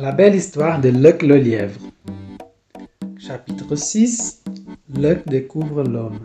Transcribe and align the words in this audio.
La 0.00 0.12
belle 0.12 0.36
histoire 0.36 0.80
de 0.80 0.90
Luc 0.90 1.22
le 1.22 1.38
lièvre. 1.38 1.80
Chapitre 3.18 3.74
6 3.74 4.44
Luc 4.94 5.26
découvre 5.26 5.82
l'homme. 5.82 6.20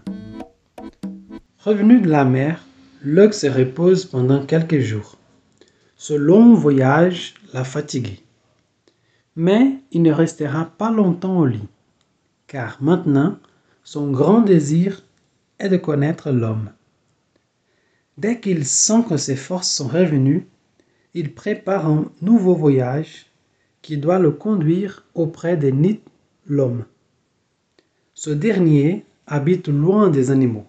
Revenu 1.58 2.00
de 2.00 2.08
la 2.08 2.24
mer, 2.24 2.64
Luc 3.02 3.34
se 3.34 3.48
repose 3.48 4.06
pendant 4.06 4.46
quelques 4.46 4.78
jours. 4.78 5.18
Ce 5.98 6.14
long 6.14 6.54
voyage 6.54 7.34
l'a 7.52 7.64
fatigué. 7.64 8.20
Mais 9.36 9.80
il 9.92 10.04
ne 10.04 10.12
restera 10.12 10.66
pas 10.66 10.92
longtemps 10.92 11.40
au 11.40 11.48
lit, 11.48 11.68
car 12.46 12.78
maintenant 12.80 13.40
son 13.84 14.12
grand 14.12 14.42
désir 14.42 15.02
est 15.58 15.70
de 15.70 15.78
connaître 15.78 16.30
l'homme. 16.30 16.70
Dès 18.20 18.40
qu'il 18.40 18.66
sent 18.66 19.04
que 19.10 19.18
ses 19.18 19.36
forces 19.36 19.72
sont 19.72 19.88
revenues, 19.88 20.46
il 21.16 21.34
prépare 21.34 21.88
un 21.88 22.12
nouveau 22.22 22.54
voyage 22.54 23.33
qui 23.84 23.98
doit 23.98 24.18
le 24.18 24.32
conduire 24.32 25.04
auprès 25.14 25.58
de 25.58 25.68
Nit 25.68 26.00
l'homme. 26.48 26.86
Ce 28.16 28.32
dernier 28.32 29.06
habite 29.28 29.68
loin 29.68 30.10
des 30.10 30.32
animaux, 30.32 30.66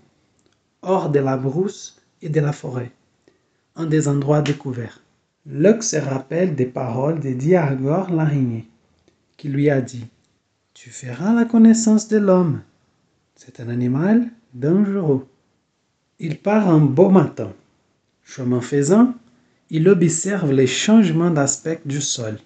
hors 0.82 1.09
de 1.09 1.20
la 1.20 1.36
brousse 1.36 2.02
et 2.20 2.28
de 2.28 2.41
la 2.41 2.52
forêt, 2.52 2.91
en 3.77 3.86
des 3.86 4.08
endroits 4.08 4.42
découverts. 4.42 5.00
Luc 5.46 5.82
se 5.82 5.96
rappelle 5.96 6.55
des 6.56 6.66
paroles 6.66 7.20
de 7.20 7.32
Diagor 7.32 8.10
l'araignée, 8.10 8.69
qui 9.36 9.48
lui 9.48 9.70
a 9.70 9.80
dit 9.80 10.06
Tu 10.74 10.91
feras 10.91 11.33
la 11.34 11.44
connaissance 11.44 12.08
de 12.08 12.19
l'homme. 12.19 12.62
C'est 13.36 13.60
un 13.60 13.69
animal 13.69 14.27
dangereux. 14.55 15.27
Il 16.19 16.38
part 16.38 16.69
un 16.69 16.80
beau 16.80 17.10
matin. 17.10 17.52
Chemin 18.24 18.60
faisant, 18.60 19.14
il 19.70 19.88
observe 19.88 20.50
les 20.50 20.66
changements 20.66 21.30
d'aspect 21.30 21.80
du 21.84 22.00
sol. 22.00 22.38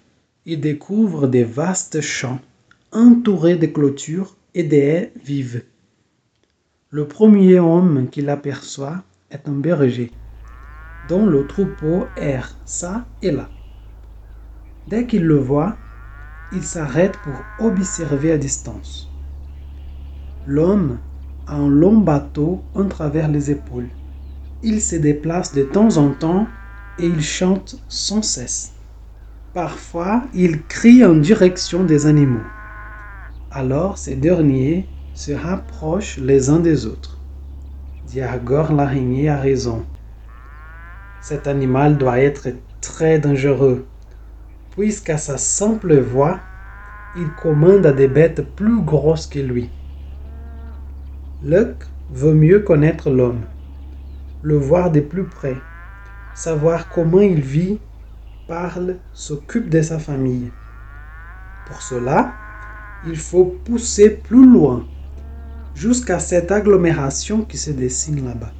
Il 0.45 0.61
découvre 0.61 1.27
des 1.27 1.43
vastes 1.43 2.01
champs 2.01 2.39
entourés 2.91 3.57
de 3.57 3.67
clôtures 3.67 4.37
et 4.55 4.63
de 4.63 4.75
haies 4.75 5.13
vives. 5.23 5.63
Le 6.89 7.07
premier 7.07 7.59
homme 7.59 8.07
qu'il 8.09 8.29
aperçoit 8.29 9.03
est 9.31 9.47
un 9.47 9.53
berger, 9.53 10.11
dont 11.09 11.25
le 11.25 11.45
troupeau 11.45 12.05
erre 12.15 12.55
ça 12.65 13.05
et 13.21 13.31
là. 13.31 13.49
Dès 14.87 15.05
qu'il 15.05 15.25
le 15.25 15.37
voit, 15.37 15.77
il 16.51 16.63
s'arrête 16.63 17.17
pour 17.23 17.35
observer 17.59 18.31
à 18.31 18.37
distance. 18.37 19.07
L'homme 20.47 20.99
a 21.45 21.55
un 21.55 21.69
long 21.69 21.97
bateau 21.97 22.63
en 22.73 22.87
travers 22.87 23.27
les 23.27 23.51
épaules. 23.51 23.89
Il 24.63 24.81
se 24.81 24.95
déplace 24.95 25.53
de 25.53 25.63
temps 25.63 25.97
en 25.97 26.11
temps 26.11 26.47
et 26.97 27.05
il 27.05 27.21
chante 27.21 27.75
sans 27.87 28.21
cesse. 28.21 28.78
Parfois, 29.53 30.21
il 30.35 30.61
crie 30.63 31.03
en 31.03 31.15
direction 31.15 31.83
des 31.83 32.05
animaux. 32.05 32.45
Alors 33.49 33.97
ces 33.97 34.15
derniers 34.15 34.87
se 35.15 35.31
rapprochent 35.31 36.19
les 36.19 36.51
uns 36.51 36.59
des 36.59 36.85
autres. 36.85 37.17
Diagor 38.05 38.71
l'araignée 38.71 39.27
a 39.27 39.37
raison. 39.37 39.85
Cet 41.21 41.47
animal 41.47 41.97
doit 41.97 42.19
être 42.19 42.49
très 42.79 43.17
dangereux, 43.17 43.87
puisqu'à 44.69 45.17
sa 45.17 45.39
simple 45.39 45.99
voix, 45.99 46.39
il 47.17 47.27
commande 47.41 47.87
à 47.87 47.91
des 47.91 48.07
bêtes 48.07 48.55
plus 48.55 48.81
grosses 48.81 49.25
que 49.25 49.39
lui. 49.39 49.71
Luc 51.43 51.75
veut 52.11 52.35
mieux 52.35 52.59
connaître 52.59 53.09
l'homme, 53.09 53.41
le 54.43 54.57
voir 54.57 54.91
de 54.91 54.99
plus 54.99 55.23
près, 55.23 55.57
savoir 56.35 56.87
comment 56.89 57.21
il 57.21 57.41
vit, 57.41 57.79
parle, 58.49 58.97
s'occupe 59.13 59.69
de 59.69 59.81
sa 59.81 59.99
famille. 59.99 60.51
Pour 61.67 61.81
cela, 61.81 62.33
il 63.05 63.15
faut 63.15 63.45
pousser 63.45 64.09
plus 64.09 64.45
loin, 64.45 64.85
jusqu'à 65.75 66.19
cette 66.19 66.51
agglomération 66.51 67.43
qui 67.43 67.57
se 67.57 67.69
dessine 67.69 68.25
là-bas. 68.25 68.51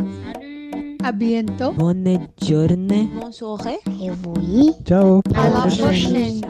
Salut. 0.00 0.96
À 1.04 1.12
bientôt. 1.12 1.72
Bonne 1.74 2.26
journée. 2.42 3.08
Bonne 3.20 3.32
soirée. 3.32 3.78
Et 4.02 4.10
oui. 4.10 4.72
Ciao 4.84 5.20
À 5.34 5.50
la 5.50 5.76
prochaine. 5.76 6.40